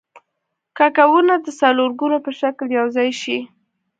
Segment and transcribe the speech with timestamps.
[0.77, 3.37] کوکونه د څلورګونو په شکل یوځای شي.